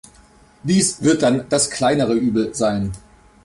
Dies 0.63 1.03
wird 1.03 1.21
dann 1.21 1.47
das 1.49 1.69
kleinere 1.69 2.15
Übel 2.15 2.55
sein. 2.55 2.91